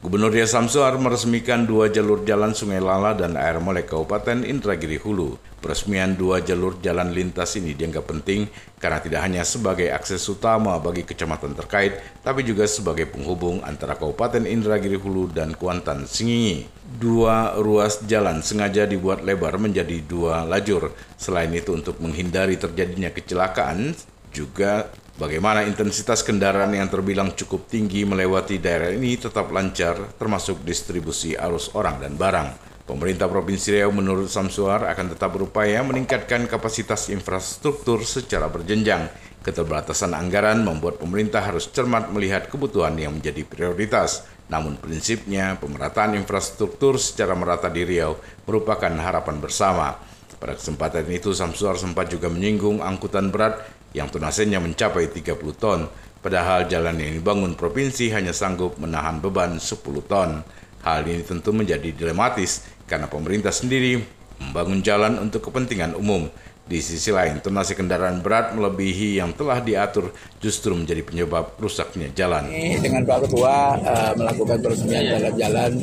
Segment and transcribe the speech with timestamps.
[0.00, 5.36] Gubernur Ria Samsuar meresmikan dua jalur jalan Sungai Lala dan Air Molek Kabupaten Indragiri Hulu.
[5.60, 8.48] Peresmian dua jalur jalan lintas ini dianggap penting
[8.80, 14.48] karena tidak hanya sebagai akses utama bagi kecamatan terkait, tapi juga sebagai penghubung antara Kabupaten
[14.48, 16.64] Indragiri Hulu dan Kuantan Singingi.
[16.80, 20.96] Dua ruas jalan sengaja dibuat lebar menjadi dua lajur.
[21.20, 23.92] Selain itu untuk menghindari terjadinya kecelakaan,
[24.32, 24.88] juga
[25.20, 31.76] Bagaimana intensitas kendaraan yang terbilang cukup tinggi melewati daerah ini tetap lancar, termasuk distribusi arus
[31.76, 32.48] orang dan barang.
[32.88, 39.12] Pemerintah Provinsi Riau menurut Samsuar akan tetap berupaya meningkatkan kapasitas infrastruktur secara berjenjang.
[39.44, 44.24] Keterbatasan anggaran membuat pemerintah harus cermat melihat kebutuhan yang menjadi prioritas.
[44.48, 48.16] Namun prinsipnya pemerataan infrastruktur secara merata di Riau
[48.48, 50.00] merupakan harapan bersama.
[50.40, 53.60] Pada kesempatan itu Samsuar sempat juga menyinggung angkutan berat
[53.96, 55.90] yang tonasenya mencapai 30 ton,
[56.22, 60.46] padahal jalan yang dibangun provinsi hanya sanggup menahan beban 10 ton.
[60.80, 64.00] Hal ini tentu menjadi dilematis karena pemerintah sendiri
[64.40, 66.30] membangun jalan untuk kepentingan umum.
[66.70, 72.46] Di sisi lain, tonase kendaraan berat melebihi yang telah diatur justru menjadi penyebab rusaknya jalan.
[72.78, 75.82] Dengan Pak Ketua uh, melakukan peresmian jalan-jalan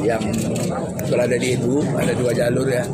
[0.00, 0.24] yang
[1.04, 2.84] berada di Ibu, ada dua jalur ya.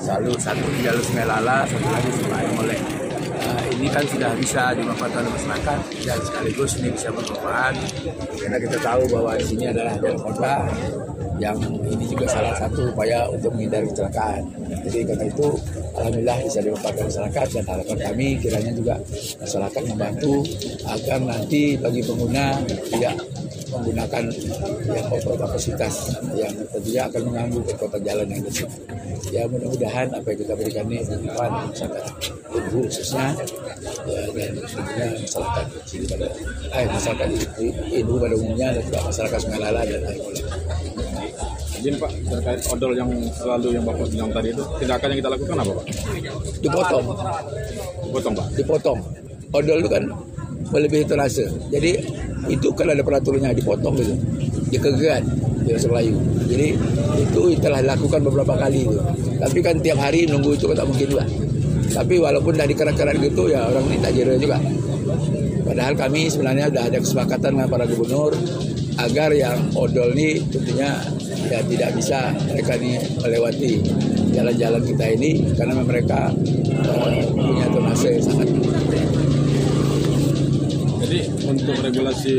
[0.00, 2.97] Selalu satu jalur Sungai Lala, satu lagi Sungai
[3.38, 7.74] Molek ini kan sudah bisa dimanfaatkan oleh masyarakat dan sekaligus ini bisa bermanfaat
[8.34, 10.54] karena kita tahu bahwa di sini adalah jalan kota
[11.38, 14.42] yang ini juga salah satu upaya untuk menghindari kecelakaan.
[14.82, 15.46] Jadi karena itu
[15.94, 18.94] alhamdulillah bisa dimanfaatkan masyarakat dan harapan kami kiranya juga
[19.38, 20.34] masyarakat membantu
[20.90, 22.58] agar nanti bagi pengguna
[22.90, 23.14] tidak
[23.68, 24.24] menggunakan
[24.88, 25.94] yang kapasitas
[26.34, 28.76] yang tentunya akan mengganggu kekuatan jalan yang sini.
[29.28, 32.04] Ya mudah-mudahan apa yang kita berikan ini bermanfaat masyarakat
[32.48, 33.26] ibu khususnya
[34.08, 36.26] ya, dan tentunya masyarakat sini pada
[36.72, 37.28] eh, masyarakat
[37.92, 40.44] ibu pada umumnya dan juga masyarakat Sungai Lala dan lain lain.
[41.78, 45.56] Izin Pak, terkait odol yang selalu yang Bapak bilang tadi itu, tindakan yang kita lakukan
[45.62, 45.86] apa Pak?
[46.58, 47.04] Dipotong.
[48.02, 48.46] Dipotong Pak?
[48.58, 48.98] Dipotong.
[49.54, 50.04] Odol itu kan
[50.72, 51.46] melebihi tonase.
[51.72, 51.92] Jadi
[52.48, 54.14] itu kalau ada peraturannya dipotong gitu.
[54.68, 55.24] Dikegeran
[55.64, 56.14] di bahasa Melayu.
[56.48, 56.68] Jadi
[57.22, 59.00] itu telah dilakukan beberapa kali itu.
[59.38, 61.24] Tapi kan tiap hari nunggu itu tak mungkin juga.
[61.88, 64.58] Tapi walaupun dah dikerat-kerat gitu ya orang ini tak jera juga.
[65.64, 68.32] Padahal kami sebenarnya sudah ada kesepakatan dengan para gubernur
[68.98, 70.90] agar yang odol ini tentunya
[71.48, 73.72] ya tidak bisa mereka ini melewati
[74.34, 76.34] jalan-jalan kita ini karena mereka
[76.82, 78.48] uh, punya tonase sangat
[81.08, 82.36] jadi untuk regulasi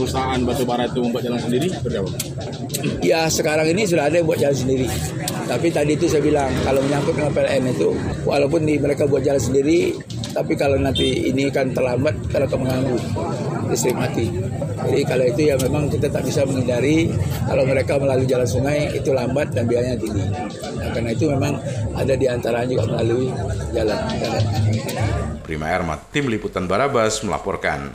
[0.00, 2.10] perusahaan batubara itu membuat jalan sendiri seperti apa?
[3.04, 4.88] Ya sekarang ini sudah ada yang buat jalan sendiri.
[5.44, 7.88] Tapi tadi itu saya bilang kalau menyangkut dengan PLN itu
[8.24, 9.92] walaupun di, mereka buat jalan sendiri,
[10.32, 12.96] tapi kalau nanti ini kan terlambat kalau akan mengganggu
[13.72, 14.28] listrik mati.
[14.84, 17.08] Jadi kalau itu ya memang kita tak bisa menghindari
[17.48, 20.24] kalau mereka melalui jalan sungai itu lambat dan biayanya tinggi.
[20.76, 21.56] Nah, karena itu memang
[21.96, 23.32] ada di antara juga melalui
[23.72, 23.98] jalan.
[24.20, 24.42] jalan.
[25.42, 27.92] Prima Ermat, Tim Liputan Barabas melaporkan.